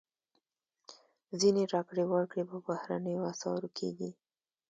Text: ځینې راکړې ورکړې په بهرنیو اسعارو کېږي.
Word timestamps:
ځینې 1.39 1.63
راکړې 1.73 2.03
ورکړې 2.11 2.43
په 2.49 2.57
بهرنیو 2.67 3.27
اسعارو 3.31 3.69
کېږي. 3.77 4.09